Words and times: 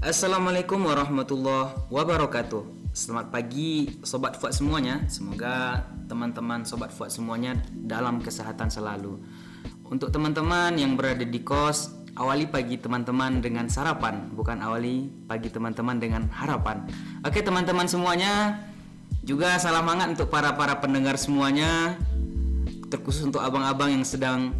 Assalamualaikum 0.00 0.80
warahmatullahi 0.88 1.76
wabarakatuh. 1.92 2.88
Selamat 2.96 3.28
pagi 3.28 4.00
sobat 4.00 4.32
Fuad 4.40 4.56
semuanya. 4.56 5.04
Semoga 5.12 5.84
teman-teman 6.08 6.64
sobat 6.64 6.88
Fuad 6.88 7.12
semuanya 7.12 7.60
dalam 7.68 8.16
kesehatan 8.24 8.72
selalu. 8.72 9.20
Untuk 9.92 10.08
teman-teman 10.08 10.72
yang 10.80 10.96
berada 10.96 11.20
di 11.20 11.44
kos, 11.44 11.92
awali 12.16 12.48
pagi 12.48 12.80
teman-teman 12.80 13.44
dengan 13.44 13.68
sarapan, 13.68 14.32
bukan 14.32 14.64
awali 14.64 15.12
pagi 15.28 15.52
teman-teman 15.52 16.00
dengan 16.00 16.32
harapan. 16.32 16.88
Oke 17.20 17.44
teman-teman 17.44 17.84
semuanya, 17.84 18.56
juga 19.20 19.60
salam 19.60 19.84
hangat 19.84 20.16
untuk 20.16 20.32
para-para 20.32 20.80
pendengar 20.80 21.20
semuanya, 21.20 22.00
terkhusus 22.88 23.28
untuk 23.28 23.44
abang-abang 23.44 24.00
yang 24.00 24.08
sedang 24.08 24.56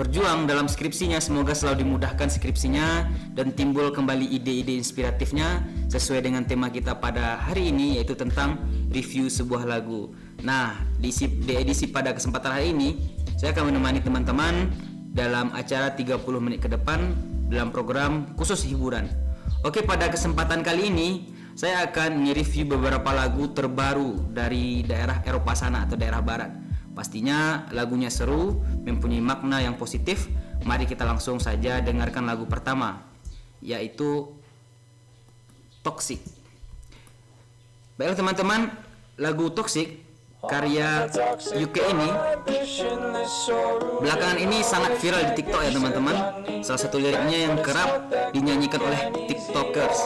berjuang 0.00 0.48
dalam 0.48 0.64
skripsinya 0.64 1.20
semoga 1.20 1.52
selalu 1.52 1.84
dimudahkan 1.84 2.32
skripsinya 2.32 3.04
dan 3.36 3.52
timbul 3.52 3.92
kembali 3.92 4.32
ide-ide 4.32 4.72
inspiratifnya 4.72 5.60
sesuai 5.92 6.24
dengan 6.24 6.48
tema 6.48 6.72
kita 6.72 6.96
pada 6.96 7.36
hari 7.36 7.68
ini 7.68 8.00
yaitu 8.00 8.16
tentang 8.16 8.56
review 8.88 9.28
sebuah 9.28 9.68
lagu. 9.68 10.08
Nah, 10.40 10.72
di, 10.96 11.12
di 11.44 11.52
edisi 11.52 11.84
pada 11.92 12.16
kesempatan 12.16 12.48
hari 12.48 12.72
ini 12.72 12.96
saya 13.36 13.52
akan 13.52 13.76
menemani 13.76 14.00
teman-teman 14.00 14.72
dalam 15.12 15.52
acara 15.52 15.92
30 15.92 16.16
menit 16.40 16.64
ke 16.64 16.72
depan 16.72 17.12
dalam 17.52 17.68
program 17.68 18.32
khusus 18.40 18.64
hiburan. 18.64 19.04
Oke, 19.68 19.84
pada 19.84 20.08
kesempatan 20.08 20.64
kali 20.64 20.88
ini 20.88 21.28
saya 21.52 21.84
akan 21.84 22.24
nge-review 22.24 22.72
beberapa 22.72 23.12
lagu 23.12 23.52
terbaru 23.52 24.32
dari 24.32 24.80
daerah 24.80 25.20
Eropa 25.28 25.52
sana 25.52 25.84
atau 25.84 26.00
daerah 26.00 26.24
barat. 26.24 26.69
Pastinya 27.00 27.64
lagunya 27.72 28.12
seru, 28.12 28.60
mempunyai 28.84 29.24
makna 29.24 29.64
yang 29.64 29.80
positif. 29.80 30.28
Mari 30.68 30.84
kita 30.84 31.08
langsung 31.08 31.40
saja 31.40 31.80
dengarkan 31.80 32.28
lagu 32.28 32.44
pertama, 32.44 33.00
yaitu 33.64 34.28
Toxic. 35.80 36.20
Baiklah 37.96 38.20
teman-teman, 38.20 38.68
lagu 39.16 39.48
Toxic 39.48 39.96
karya 40.40 41.04
UK 41.52 41.76
ini 41.92 42.08
belakangan 44.00 44.38
ini 44.40 44.58
sangat 44.64 44.96
viral 44.96 45.22
di 45.28 45.32
TikTok 45.44 45.60
ya 45.60 45.70
teman-teman. 45.76 46.16
Salah 46.64 46.80
satu 46.80 46.96
liriknya 46.96 47.48
yang 47.50 47.54
kerap 47.60 48.08
dinyanyikan 48.32 48.80
oleh 48.80 49.00
TikTokers, 49.28 49.98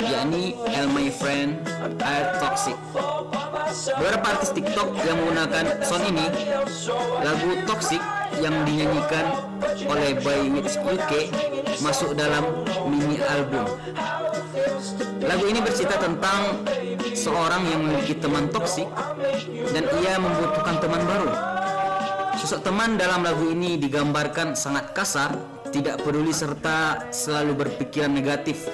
yakni 0.00 0.56
"El 0.72 0.88
My 0.92 1.12
Friend 1.12 1.60
I 2.00 2.18
Toxic". 2.40 2.76
Beberapa 4.00 4.26
artis 4.36 4.52
TikTok 4.52 4.96
yang 5.04 5.16
menggunakan 5.20 5.84
sound 5.84 6.04
ini, 6.08 6.26
lagu 7.20 7.50
Toxic 7.68 8.00
yang 8.40 8.54
dinyanyikan 8.64 9.24
oleh 9.88 10.16
Boy 10.20 10.48
With 10.52 10.72
UK 10.80 11.32
masuk 11.84 12.16
dalam 12.16 12.64
mini 12.88 13.20
album. 13.24 13.66
Lagu 15.22 15.44
ini 15.48 15.60
bercerita 15.64 15.96
tentang 15.96 16.66
seorang 17.16 17.62
yang 17.68 17.80
memiliki 17.88 18.18
teman 18.20 18.52
toksik 18.52 18.88
dan 19.72 19.84
ia 20.02 20.20
membutuhkan 20.20 20.76
teman 20.80 21.02
baru. 21.08 21.30
Sosok 22.36 22.60
teman 22.66 22.98
dalam 22.98 23.22
lagu 23.22 23.48
ini 23.48 23.78
digambarkan 23.78 24.58
sangat 24.58 24.90
kasar, 24.92 25.36
tidak 25.70 26.02
peduli 26.02 26.34
serta 26.34 27.08
selalu 27.14 27.64
berpikiran 27.64 28.10
negatif 28.10 28.66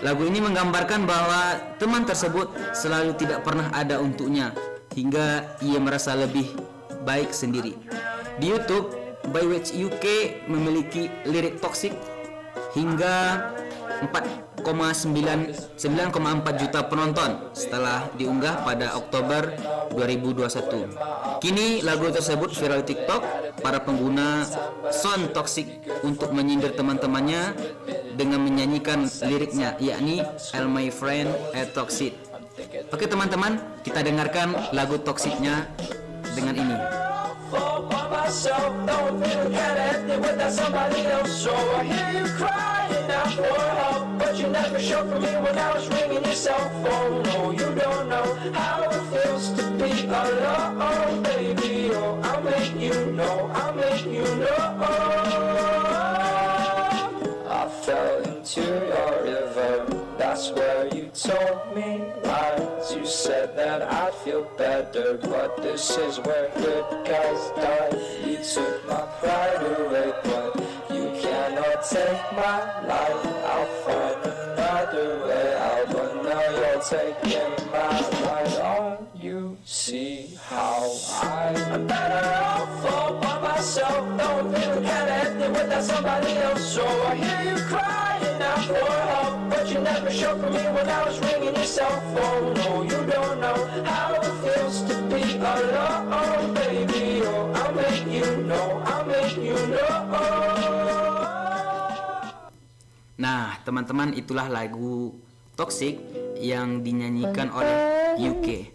Lagu 0.00 0.24
ini 0.24 0.40
menggambarkan 0.40 1.04
bahwa 1.04 1.60
teman 1.76 2.08
tersebut 2.08 2.48
selalu 2.72 3.12
tidak 3.20 3.44
pernah 3.44 3.68
ada 3.76 4.00
untuknya 4.00 4.56
hingga 4.96 5.44
ia 5.60 5.76
merasa 5.76 6.16
lebih 6.16 6.48
baik 7.04 7.36
sendiri. 7.36 7.76
Di 8.40 8.48
YouTube, 8.48 8.96
By 9.28 9.44
Which 9.44 9.76
UK 9.76 10.04
memiliki 10.48 11.12
lirik 11.28 11.60
toksik 11.60 11.92
hingga 12.72 13.44
4,9 14.08 14.49
9,4 14.62 16.60
juta 16.60 16.80
penonton 16.86 17.30
setelah 17.56 18.06
diunggah 18.14 18.62
pada 18.62 18.94
Oktober 18.94 19.52
2021. 19.96 21.40
Kini 21.40 21.80
lagu 21.80 22.08
tersebut 22.12 22.52
viral 22.54 22.84
TikTok. 22.84 23.22
Para 23.60 23.84
pengguna 23.84 24.48
sound 24.88 25.36
toxic 25.36 25.84
untuk 26.00 26.32
menyindir 26.32 26.72
teman-temannya 26.72 27.52
dengan 28.16 28.40
menyanyikan 28.40 29.04
liriknya 29.28 29.76
yakni 29.76 30.24
"El 30.56 30.66
My 30.72 30.88
Friend 30.88 31.28
a 31.52 31.68
Toxic". 31.68 32.16
Oke 32.88 33.04
teman-teman, 33.04 33.60
kita 33.84 34.00
dengarkan 34.00 34.56
lagu 34.72 34.96
toksiknya 34.96 35.68
dengan 36.32 36.56
ini. 36.56 36.78
myself 38.30 38.70
But 44.30 44.38
you 44.38 44.46
never 44.46 44.78
showed 44.78 45.08
for 45.08 45.18
me 45.18 45.26
when 45.42 45.58
I 45.58 45.74
was 45.74 45.88
ringing 45.88 46.22
your 46.22 46.34
cell 46.34 46.70
phone. 46.84 47.24
No, 47.24 47.50
you 47.50 47.74
don't 47.74 48.08
know 48.08 48.22
how 48.52 48.84
it 48.84 49.02
feels 49.10 49.50
to 49.54 49.62
be 49.72 50.06
alone 50.06 51.22
Baby, 51.24 51.90
oh, 51.94 52.20
I'll 52.22 52.40
make 52.40 52.80
you 52.80 53.06
know 53.10 53.50
I'll 53.52 53.74
make 53.74 54.04
you 54.04 54.22
know. 54.22 54.76
I 57.48 57.68
fell 57.82 58.22
into 58.22 58.60
your 58.60 59.24
river. 59.24 60.04
That's 60.16 60.52
where 60.52 60.86
you 60.94 61.10
told 61.12 61.74
me 61.74 62.04
lies. 62.22 62.94
You 62.94 63.06
said 63.06 63.56
that 63.56 63.82
I'd 63.82 64.14
feel 64.14 64.44
better 64.56 65.18
But 65.20 65.56
this 65.56 65.98
is 65.98 66.20
where 66.20 66.48
good 66.54 66.84
guys 67.04 67.50
die. 67.56 67.90
You 68.24 68.36
took 68.36 68.86
my 68.86 69.06
pride 69.18 69.60
away 69.80 70.12
But 70.22 70.62
you 70.94 71.20
cannot 71.20 71.82
take 71.82 72.22
my 72.36 72.86
life 72.86 73.39
now 76.80 76.96
you're 76.96 77.14
taking 77.20 77.72
my 77.72 78.00
life. 78.24 78.56
Don't 78.56 79.08
you 79.20 79.56
see 79.64 80.36
how 80.48 80.88
I 81.22 81.52
I'm 81.72 81.86
better 81.86 82.24
off 82.40 82.84
all 82.92 83.14
by 83.20 83.38
myself? 83.40 84.04
Don't 84.18 84.54
feel 84.54 84.74
kinda 84.80 85.14
empty 85.24 85.48
without 85.48 85.84
somebody 85.84 86.32
else. 86.38 86.64
So 86.72 86.84
I 86.84 87.14
hear 87.16 87.40
you 87.52 87.58
crying 87.64 88.42
out 88.42 88.64
for 88.64 88.92
help 89.12 89.50
But 89.50 89.64
you 89.72 89.80
never 89.80 90.10
showed 90.10 90.40
for 90.40 90.50
me 90.50 90.64
when 90.72 90.88
I 90.88 91.04
was 91.04 91.18
ringing 91.20 91.54
your 91.54 91.64
cell 91.68 92.00
phone. 92.14 92.54
No, 92.54 92.82
you 92.82 93.00
don't 93.06 93.40
know 93.40 93.58
how 93.84 94.14
it 94.14 94.32
feels 94.44 94.82
to 94.88 94.94
be 95.12 95.36
alone, 95.36 96.54
baby. 96.54 97.22
Oh, 97.24 97.52
I'll 97.60 97.72
make 97.74 98.06
you 98.08 98.28
know, 98.44 98.82
I'll 98.86 99.04
make 99.04 99.36
you 99.36 99.56
know. 99.68 99.88
Nah, 103.20 103.60
teman-teman 103.68 104.16
itulah 104.16 104.48
lagu 104.48 105.12
Toxic 105.60 106.00
yang 106.40 106.80
dinyanyikan 106.80 107.52
oleh 107.52 107.76
UK. 108.16 108.72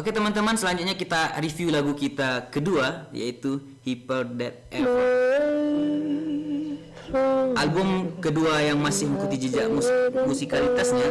Oke 0.00 0.08
teman-teman, 0.16 0.56
selanjutnya 0.56 0.96
kita 0.96 1.36
review 1.36 1.68
lagu 1.68 1.92
kita 1.92 2.48
kedua 2.48 3.12
yaitu 3.12 3.60
Hyper 3.84 4.24
Dead 4.32 4.64
Ever. 4.72 5.04
Album 7.60 8.16
kedua 8.24 8.64
yang 8.64 8.80
masih 8.80 9.12
mengikuti 9.12 9.44
jejak 9.44 9.68
mus 9.68 9.84
musikalitasnya 10.24 11.04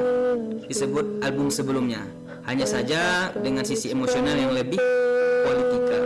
disebut 0.65 1.21
album 1.21 1.53
sebelumnya. 1.53 2.01
Hanya 2.49 2.65
saja 2.65 3.29
dengan 3.37 3.61
sisi 3.61 3.93
emosional 3.93 4.33
yang 4.33 4.57
lebih 4.57 4.81
politikal. 5.45 6.03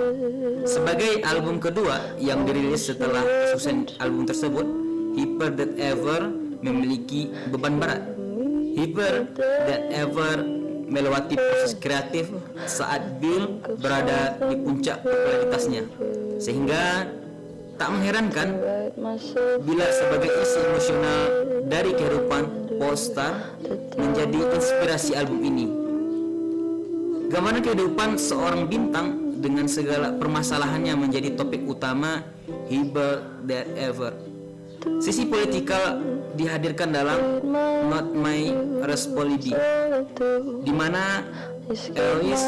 Sebagai 0.67 1.23
album 1.23 1.63
kedua 1.63 2.19
yang 2.19 2.43
dirilis 2.43 2.91
setelah 2.91 3.23
kesuksesan 3.23 3.95
album 4.03 4.27
tersebut, 4.27 4.67
Hyper 5.15 5.55
Dead 5.55 5.71
Ever 5.79 6.27
memiliki 6.59 7.31
beban 7.47 7.79
berat. 7.79 8.14
Hyper 8.75 9.31
Dead 9.39 9.83
Ever 9.95 10.43
melewati 10.85 11.39
proses 11.39 11.73
kreatif 11.79 12.27
saat 12.67 13.23
Bill 13.23 13.63
berada 13.79 14.35
di 14.51 14.55
puncak 14.59 15.01
popularitasnya. 15.01 15.87
Sehingga 16.37 17.07
tak 17.79 17.89
mengherankan 17.91 18.55
bila 19.63 19.87
sebagai 19.95 20.31
isi 20.43 20.59
emosional 20.59 21.19
dari 21.71 21.91
kehidupan 21.95 22.43
Polestar 22.75 23.55
menjadi 23.95 24.39
inspirasi 24.59 25.15
album 25.15 25.39
ini. 25.47 25.65
Gambaran 27.31 27.63
kehidupan 27.63 28.19
seorang 28.19 28.67
bintang 28.67 29.39
dengan 29.39 29.71
segala 29.71 30.13
permasalahannya 30.15 30.93
menjadi 30.99 31.35
topik 31.35 31.63
utama 31.63 32.23
Hyper 32.67 33.23
That 33.47 33.67
Ever. 33.79 34.13
Sisi 35.01 35.25
politikal 35.25 35.97
dihadirkan 36.35 36.91
dalam 36.91 37.41
Not 37.89 38.11
My 38.13 38.51
Responsibility 38.85 39.55
di 40.61 40.73
mana 40.75 41.23
Elvis 41.95 42.45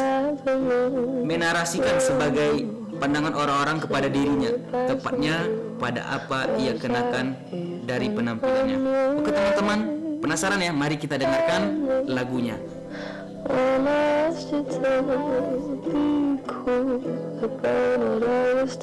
menarasikan 1.26 1.98
sebagai 1.98 2.68
pandangan 3.02 3.34
orang-orang 3.34 3.78
kepada 3.82 4.06
dirinya 4.06 4.52
tepatnya 4.86 5.48
pada 5.78 6.06
apa 6.06 6.54
ia 6.58 6.74
kenakan 6.78 7.34
dari 7.88 8.10
penampilannya. 8.12 8.78
Oke 9.18 9.30
teman-teman 9.32 9.78
penasaran 10.22 10.60
ya? 10.62 10.70
Mari 10.70 10.96
kita 11.00 11.18
dengarkan 11.18 11.62
lagunya. 12.06 12.58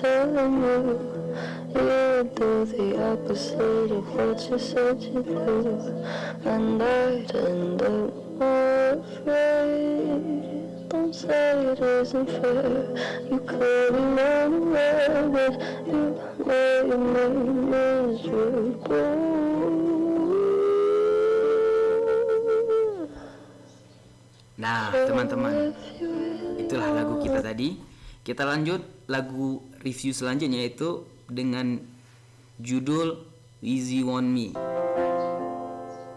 You 0.06 1.25
do 1.76 2.66
the 2.66 2.96
opposite 3.12 3.92
of 3.92 4.08
what 4.16 4.40
you 4.50 4.58
said 4.60 5.02
you 5.04 5.24
do, 5.24 5.80
and 6.44 6.82
I'd 6.82 7.36
end 7.36 7.82
up 7.82 8.12
more 8.40 9.04
afraid. 9.04 10.88
Don't 10.88 11.14
say 11.14 11.76
it 11.76 11.80
isn't 11.80 12.30
fair. 12.40 12.96
You 13.32 13.40
could 13.44 13.92
have 13.92 14.16
run 14.16 14.52
away, 14.64 15.28
but 15.36 15.54
you 15.88 16.16
made 16.44 16.88
me 16.88 17.26
miserable. 17.72 19.36
Nah, 24.56 24.88
teman-teman, 24.96 25.76
itulah 26.56 26.90
lagu 26.96 27.20
kita 27.20 27.44
tadi. 27.44 27.76
Kita 28.26 28.48
lanjut 28.48 28.82
lagu 29.06 29.62
review 29.86 30.16
selanjutnya 30.16 30.66
yaitu 30.66 31.06
dengan 31.30 31.82
judul 32.62 33.22
Easy 33.66 34.06
On 34.06 34.26
Me. 34.26 34.54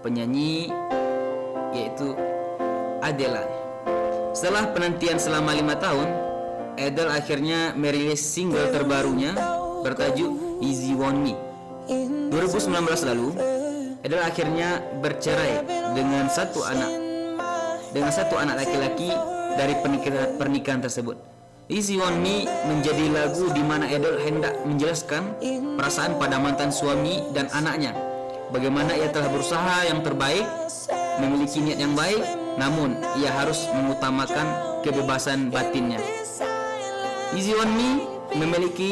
Penyanyi 0.04 0.70
yaitu 1.74 2.14
Adele. 3.02 3.44
Setelah 4.32 4.70
penantian 4.70 5.18
selama 5.18 5.56
lima 5.56 5.74
tahun, 5.76 6.08
Adele 6.78 7.10
akhirnya 7.10 7.74
merilis 7.74 8.22
single 8.22 8.70
terbarunya 8.70 9.34
bertajuk 9.82 10.62
Easy 10.62 10.94
On 10.94 11.16
Me. 11.18 11.34
2019 12.30 13.08
lalu, 13.08 13.28
Adele 14.04 14.24
akhirnya 14.24 14.84
bercerai 15.00 15.64
dengan 15.96 16.30
satu 16.30 16.62
anak 16.62 16.90
dengan 17.88 18.12
satu 18.12 18.36
anak 18.36 18.60
laki-laki 18.62 19.08
dari 19.56 19.74
pernikahan 20.36 20.84
tersebut. 20.84 21.37
Easy 21.68 22.00
On 22.00 22.16
Me 22.24 22.48
menjadi 22.64 23.12
lagu 23.12 23.52
di 23.52 23.60
mana 23.60 23.84
Adele 23.92 24.24
hendak 24.24 24.56
menjelaskan 24.64 25.36
perasaan 25.76 26.16
pada 26.16 26.40
mantan 26.40 26.72
suami 26.72 27.20
dan 27.36 27.44
anaknya. 27.52 27.92
Bagaimana 28.48 28.96
ia 28.96 29.12
telah 29.12 29.28
berusaha 29.28 29.84
yang 29.84 30.00
terbaik, 30.00 30.48
memiliki 31.20 31.60
niat 31.60 31.76
yang 31.76 31.92
baik, 31.92 32.24
namun 32.56 32.96
ia 33.20 33.28
harus 33.36 33.68
mengutamakan 33.76 34.48
kebebasan 34.80 35.52
batinnya. 35.52 36.00
Easy 37.36 37.52
On 37.52 37.68
Me 37.68 38.00
memiliki 38.32 38.88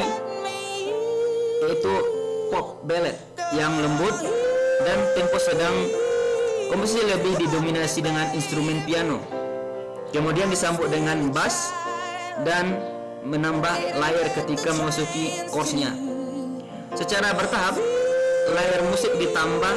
yaitu 1.64 1.94
pop 2.52 2.84
ballad 2.84 3.16
yang 3.56 3.72
lembut 3.72 4.12
dan 4.84 5.00
tempo 5.16 5.40
sedang 5.40 5.72
komposisi 6.68 7.08
lebih 7.08 7.40
didominasi 7.40 8.04
dengan 8.04 8.28
instrumen 8.36 8.84
piano 8.84 9.16
kemudian 10.12 10.52
disambut 10.52 10.86
dengan 10.92 11.32
bass 11.34 11.72
dan 12.44 12.76
menambah 13.24 13.96
layar 13.96 14.28
ketika 14.34 14.74
memasuki 14.76 15.46
chordsnya 15.48 15.94
secara 16.94 17.32
bertahap 17.32 17.78
layar 18.52 18.80
musik 18.88 19.12
ditambah 19.18 19.74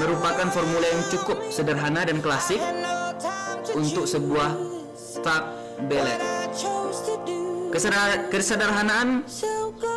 merupakan 0.00 0.48
formula 0.48 0.86
yang 0.86 1.02
cukup 1.12 1.38
sederhana 1.52 2.06
dan 2.06 2.22
klasik 2.24 2.60
untuk 3.74 4.08
sebuah 4.08 4.56
ballad 5.88 6.20
Kesedar- 7.70 8.26
kesederhanaan 8.34 9.22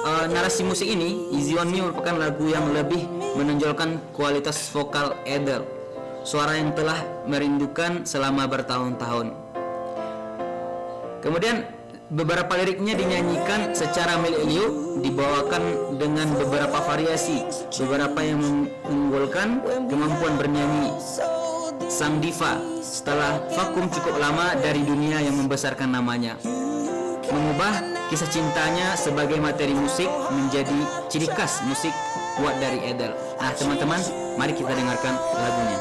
uh, 0.06 0.26
narasi 0.30 0.62
musik 0.62 0.86
ini, 0.86 1.34
Easy 1.34 1.58
On 1.58 1.66
Me 1.66 1.82
merupakan 1.82 2.14
lagu 2.22 2.46
yang 2.46 2.70
lebih 2.70 3.02
menonjolkan 3.34 4.14
kualitas 4.14 4.70
vokal 4.70 5.18
Adele, 5.26 5.66
suara 6.22 6.54
yang 6.54 6.78
telah 6.78 7.02
merindukan 7.26 8.06
selama 8.06 8.46
bertahun-tahun. 8.46 9.43
Kemudian 11.24 11.64
beberapa 12.12 12.52
liriknya 12.60 13.00
dinyanyikan 13.00 13.72
secara 13.72 14.20
melodius, 14.20 15.00
dibawakan 15.00 15.96
dengan 15.96 16.28
beberapa 16.36 16.84
variasi, 16.84 17.48
beberapa 17.80 18.20
yang 18.20 18.44
mengunggulkan 18.44 19.64
kemampuan 19.88 20.36
bernyanyi 20.36 20.92
sang 21.88 22.20
diva 22.20 22.58
setelah 22.82 23.44
vakum 23.54 23.86
cukup 23.92 24.18
lama 24.18 24.56
dari 24.60 24.82
dunia 24.82 25.22
yang 25.22 25.36
membesarkan 25.38 25.94
namanya 25.94 26.38
mengubah 27.30 27.74
kisah 28.10 28.30
cintanya 28.30 28.94
sebagai 28.98 29.38
materi 29.42 29.74
musik 29.74 30.10
menjadi 30.34 30.80
ciri 31.10 31.30
khas 31.34 31.66
musik 31.66 31.94
buat 32.42 32.58
dari 32.58 32.82
Adele. 32.82 33.14
Nah, 33.38 33.52
teman-teman, 33.54 34.02
mari 34.38 34.54
kita 34.58 34.74
dengarkan 34.74 35.14
lagunya. 35.38 35.80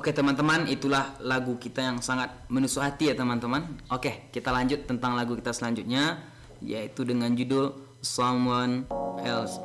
Oke 0.00 0.16
teman-teman, 0.16 0.64
itulah 0.64 1.12
lagu 1.20 1.60
kita 1.60 1.84
yang 1.84 2.00
sangat 2.00 2.32
menusuk 2.48 2.80
hati 2.80 3.12
ya 3.12 3.14
teman-teman. 3.20 3.68
Oke, 3.92 4.32
kita 4.32 4.48
lanjut 4.48 4.88
tentang 4.88 5.12
lagu 5.12 5.36
kita 5.36 5.52
selanjutnya, 5.52 6.24
yaitu 6.64 7.04
dengan 7.04 7.28
judul 7.36 7.76
Someone 8.00 8.88
Else 9.20 9.60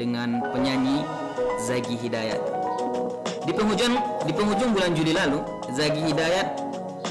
dengan 0.00 0.40
penyanyi 0.48 1.04
Zagi 1.60 1.92
Hidayat. 1.92 2.40
Di 3.44 3.52
penghujung 3.52 4.00
di 4.24 4.32
penghujung 4.32 4.72
bulan 4.72 4.96
Juli 4.96 5.12
lalu, 5.12 5.44
Zagi 5.76 6.08
Hidayat 6.08 6.56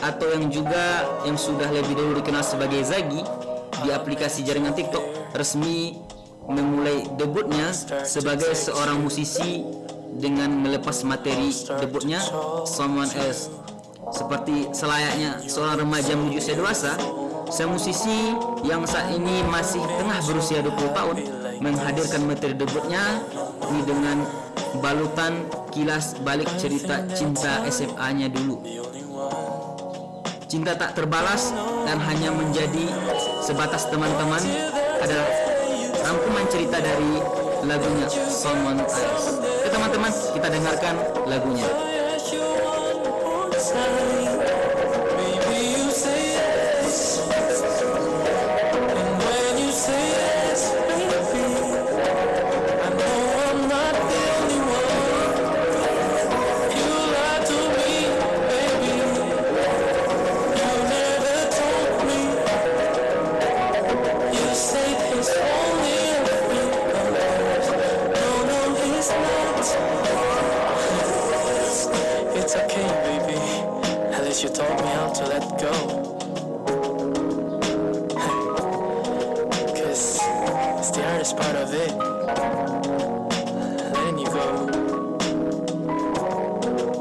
atau 0.02 0.26
yang 0.34 0.50
juga 0.50 1.06
yang 1.22 1.38
sudah 1.38 1.70
lebih 1.70 1.94
dahulu 1.94 2.18
dikenal 2.18 2.42
sebagai 2.42 2.82
Zagi 2.82 3.22
di 3.86 3.94
aplikasi 3.94 4.42
jaringan 4.42 4.74
TikTok 4.74 5.38
resmi 5.38 6.02
memulai 6.50 7.14
debutnya 7.14 7.70
sebagai 8.10 8.58
seorang 8.58 9.06
musisi 9.06 9.62
dengan 10.16 10.54
melepas 10.62 11.02
materi 11.04 11.50
debutnya 11.82 12.22
Someone 12.64 13.12
Else. 13.18 13.50
Seperti 14.14 14.70
selayaknya 14.70 15.42
seorang 15.50 15.82
remaja 15.82 16.14
menuju 16.14 16.38
usia 16.38 16.56
dewasa, 16.56 16.94
sang 17.50 17.74
musisi 17.74 18.34
yang 18.62 18.86
saat 18.86 19.14
ini 19.14 19.42
masih 19.50 19.82
tengah 19.98 20.20
berusia 20.26 20.62
20 20.62 20.98
tahun 20.98 21.18
menghadirkan 21.62 22.22
materi 22.26 22.54
debutnya 22.54 23.22
ini 23.72 23.82
dengan 23.86 24.18
balutan 24.80 25.46
kilas 25.72 26.18
balik 26.22 26.50
cerita 26.60 27.02
cinta 27.16 27.64
SMA-nya 27.70 28.30
dulu. 28.30 28.62
Cinta 30.46 30.78
tak 30.78 30.94
terbalas 30.94 31.50
dan 31.90 31.98
hanya 31.98 32.30
menjadi 32.30 32.86
sebatas 33.42 33.90
teman-teman 33.90 34.42
adalah 35.02 35.28
rangkuman 36.06 36.46
cerita 36.54 36.78
dari 36.78 37.12
lagunya 37.66 38.08
Someone 38.30 38.86
Else. 38.86 39.45
Teman-teman, 39.76 40.08
kita 40.32 40.48
dengarkan 40.48 40.96
lagunya. 41.28 41.68
Hardest 81.26 81.42
part 81.42 81.58
of 81.58 81.74
it. 81.74 81.94
Letting 83.94 84.20
you 84.22 84.30
go. 84.30 84.46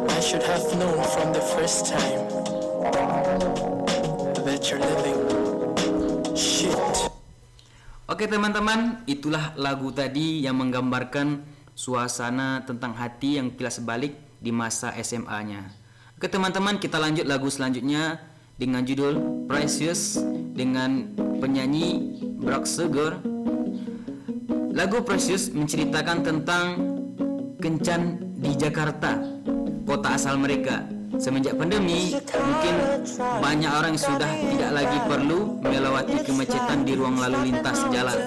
I 0.08 0.20
should 0.24 0.44
have 0.48 0.64
known 0.80 0.96
from 1.12 1.36
the 1.36 1.44
first 1.44 1.92
time 1.92 2.24
that 4.48 4.64
you're 4.68 4.80
living 4.80 5.20
Oke 8.04 8.30
teman-teman, 8.30 9.02
itulah 9.10 9.56
lagu 9.58 9.90
tadi 9.90 10.44
yang 10.44 10.60
menggambarkan 10.60 11.42
suasana 11.74 12.62
tentang 12.62 12.94
hati 12.94 13.42
yang 13.42 13.50
kilas 13.50 13.82
balik 13.82 14.14
di 14.38 14.54
masa 14.54 14.94
SMA-nya. 14.94 15.72
Oke 16.14 16.30
teman-teman, 16.30 16.78
kita 16.78 17.00
lanjut 17.00 17.26
lagu 17.26 17.50
selanjutnya 17.50 18.22
dengan 18.54 18.86
judul 18.86 19.18
Precious 19.50 20.20
dengan 20.54 21.10
penyanyi 21.42 22.20
Brock 22.38 22.68
Sugar. 22.70 23.18
Lagu 24.74 25.06
Precious 25.06 25.54
menceritakan 25.54 26.26
tentang 26.26 26.66
kencan 27.62 28.18
di 28.34 28.58
Jakarta, 28.58 29.22
kota 29.86 30.18
asal 30.18 30.34
mereka. 30.34 30.82
Semenjak 31.14 31.54
pandemi, 31.54 32.10
mungkin 32.18 33.06
banyak 33.38 33.70
orang 33.70 33.94
sudah 33.94 34.26
tidak 34.26 34.74
lagi 34.74 34.98
perlu 35.06 35.62
melewati 35.62 36.26
kemacetan 36.26 36.82
di 36.82 36.98
ruang 36.98 37.22
lalu 37.22 37.54
lintas 37.54 37.86
jalan. 37.94 38.18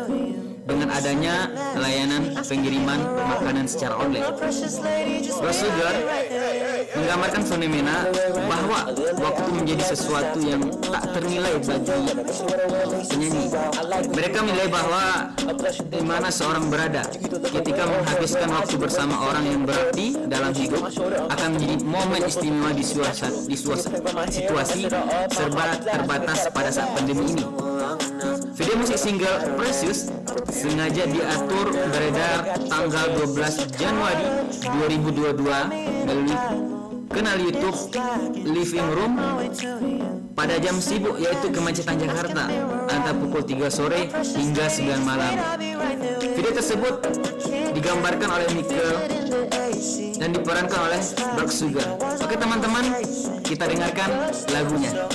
Dengan 0.68 0.92
adanya 0.92 1.48
layanan 1.80 2.36
pengiriman 2.44 3.00
makanan 3.16 3.66
secara 3.72 3.96
online, 3.96 4.28
Rosugar 5.40 5.96
menggambarkan 6.92 7.44
fenomena 7.48 8.04
bahwa 8.36 8.92
waktu 9.16 9.50
menjadi 9.56 9.84
sesuatu 9.96 10.44
yang 10.44 10.68
tak 10.84 11.08
ternilai 11.16 11.56
bagi 11.64 12.00
penyanyi. 13.08 13.48
Mereka 14.12 14.40
menilai 14.44 14.68
bahwa 14.68 15.04
di 15.88 16.04
mana 16.04 16.28
seorang 16.28 16.68
berada 16.68 17.04
ketika 17.48 17.84
menghabiskan 17.88 18.50
waktu 18.52 18.76
bersama 18.76 19.16
orang 19.24 19.46
yang 19.48 19.62
berarti 19.64 20.20
dalam 20.28 20.52
hidup 20.52 20.84
akan 21.32 21.50
menjadi 21.56 21.76
momen 21.88 22.22
istimewa 22.28 22.72
di 22.76 22.84
suasana, 22.84 23.40
di 23.48 23.56
suasana 23.56 23.98
situasi 24.28 24.92
serba 25.32 25.80
terbatas 25.80 26.52
pada 26.52 26.70
saat 26.76 26.92
pandemi 26.92 27.32
ini. 27.32 27.46
Video 28.58 28.76
musik 28.82 28.98
single 28.98 29.38
Precious 29.62 30.10
sengaja 30.50 31.06
diatur 31.06 31.70
beredar 31.70 32.58
tanggal 32.66 33.06
12 33.30 33.78
Januari 33.78 34.26
2022 34.58 35.38
melalui 36.02 36.38
kanal 37.14 37.38
YouTube 37.38 37.78
Living 38.42 38.90
Room 38.98 39.14
pada 40.34 40.58
jam 40.58 40.82
sibuk 40.82 41.22
yaitu 41.22 41.54
kemacetan 41.54 42.02
Jakarta 42.02 42.50
antara 42.90 43.14
pukul 43.14 43.46
3 43.46 43.70
sore 43.70 44.10
hingga 44.34 44.66
9 44.66 44.98
malam. 45.06 45.34
Video 46.34 46.52
tersebut 46.58 46.94
digambarkan 47.78 48.30
oleh 48.34 48.48
Michael 48.58 48.94
dan 50.18 50.30
diperankan 50.34 50.80
oleh 50.90 51.02
Brock 51.38 51.54
Sugar. 51.54 51.86
Oke 52.18 52.34
teman-teman, 52.34 52.98
kita 53.46 53.70
dengarkan 53.70 54.10
lagunya. 54.50 55.06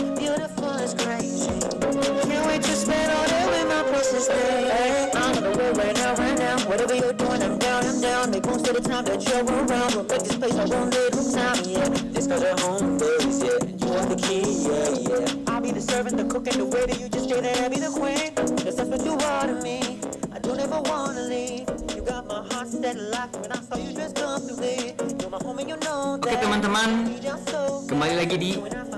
Oke 26.22 26.38
teman-teman, 26.38 26.90
kembali 27.90 28.14
lagi 28.14 28.36
di 28.38 28.50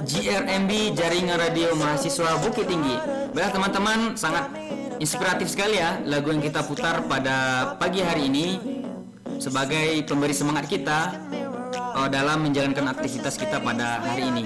GRMB 0.05 0.71
Jaringan 0.93 1.41
Radio 1.41 1.73
Mahasiswa 1.81 2.37
Bukit 2.45 2.69
Tinggi. 2.69 2.95
Baiklah 3.33 3.53
teman-teman, 3.57 3.99
sangat 4.15 4.64
inspiratif 5.05 5.53
sekali 5.53 5.77
ya 5.77 6.01
lagu 6.09 6.33
yang 6.33 6.41
kita 6.41 6.65
putar 6.65 7.05
pada 7.05 7.69
pagi 7.77 8.01
hari 8.01 8.33
ini 8.33 8.57
sebagai 9.37 10.01
pemberi 10.09 10.33
semangat 10.33 10.65
kita 10.65 11.13
uh, 11.93 12.09
dalam 12.09 12.49
menjalankan 12.49 12.89
aktivitas 12.89 13.37
kita 13.37 13.61
pada 13.61 14.01
hari 14.01 14.33
ini. 14.33 14.45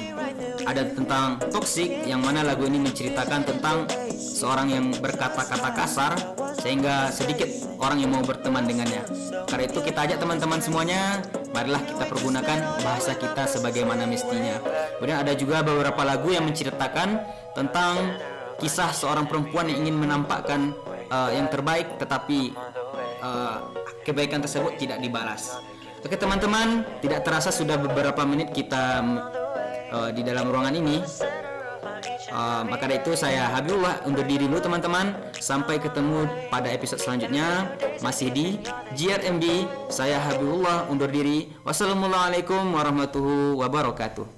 Ada 0.66 0.90
tentang 0.90 1.38
toxic 1.54 2.02
yang 2.10 2.18
mana 2.26 2.42
lagu 2.42 2.66
ini 2.66 2.82
menceritakan 2.82 3.46
tentang 3.46 3.86
seorang 4.18 4.74
yang 4.74 4.90
berkata-kata 4.98 5.70
kasar 5.78 6.12
sehingga 6.58 7.14
sedikit 7.14 7.46
orang 7.78 8.02
yang 8.02 8.10
mau 8.10 8.26
berteman 8.26 8.66
dengannya. 8.66 9.06
Karena 9.46 9.64
itu 9.64 9.78
kita 9.78 10.10
ajak 10.10 10.18
teman-teman 10.18 10.58
semuanya, 10.58 11.22
marilah 11.54 11.80
kita 11.86 12.04
pergunakan 12.10 12.82
bahasa 12.82 13.14
kita 13.14 13.46
sebagaimana 13.46 14.10
mestinya. 14.10 14.58
Kemudian 14.98 15.22
ada 15.22 15.32
juga 15.38 15.62
beberapa 15.62 16.02
lagu 16.02 16.34
yang 16.34 16.44
menceritakan 16.50 17.22
tentang 17.54 18.18
kisah 18.58 18.90
seorang 18.90 19.30
perempuan 19.30 19.70
yang 19.70 19.86
ingin 19.86 19.96
menampakkan 19.96 20.74
uh, 21.08 21.30
yang 21.30 21.46
terbaik 21.46 21.96
tetapi 21.96 22.52
uh, 23.22 23.70
kebaikan 24.02 24.42
tersebut 24.42 24.76
tidak 24.78 24.98
dibalas. 25.02 25.58
Oke 25.98 26.14
teman-teman, 26.14 26.86
tidak 27.02 27.26
terasa 27.26 27.50
sudah 27.50 27.74
beberapa 27.74 28.22
menit 28.22 28.54
kita 28.54 29.02
uh, 29.90 30.10
di 30.14 30.22
dalam 30.22 30.46
ruangan 30.46 30.74
ini. 30.74 31.02
Uh, 32.28 32.62
maka 32.68 32.84
dari 32.86 33.00
itu 33.00 33.16
saya 33.16 33.48
Habibullah 33.50 34.04
undur 34.06 34.22
diri 34.22 34.46
dulu 34.46 34.62
teman-teman. 34.62 35.16
Sampai 35.38 35.82
ketemu 35.82 36.28
pada 36.52 36.70
episode 36.70 37.02
selanjutnya 37.02 37.74
masih 37.98 38.30
di 38.30 38.62
GRMD. 38.94 39.66
Saya 39.90 40.22
Habibullah 40.22 40.86
undur 40.86 41.10
diri. 41.10 41.50
Wassalamualaikum 41.66 42.62
warahmatullahi 42.70 43.58
wabarakatuh. 43.58 44.37